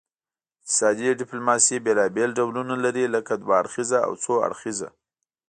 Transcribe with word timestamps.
اقتصادي 0.59 1.09
ډیپلوماسي 1.21 1.77
بیلابیل 1.85 2.29
ډولونه 2.37 2.75
لري 2.85 3.05
لکه 3.15 3.33
دوه 3.41 3.53
اړخیزه 3.61 3.99
او 4.07 4.13
څو 4.23 4.33
اړخیزه 4.47 4.89